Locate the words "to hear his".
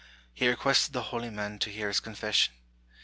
1.59-1.99